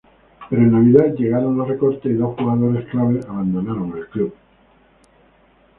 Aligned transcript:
Pero 0.49 0.63
en 0.63 0.71
Navidad 0.71 1.13
llegaron 1.13 1.57
los 1.57 1.67
recortes 1.67 2.11
y 2.11 2.15
dos 2.15 2.35
jugadores 2.35 2.89
clave 2.89 3.19
abandonaron 3.27 3.95
el 3.95 4.07
club. 4.07 4.33